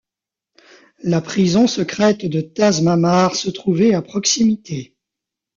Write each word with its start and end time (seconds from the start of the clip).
La 1.03 1.21
prison 1.21 1.67
secrète 1.67 2.25
de 2.25 2.41
Tazmamart 2.41 3.35
se 3.35 3.51
trouvait 3.51 3.93
à 3.93 4.01
proximité. 4.01 4.95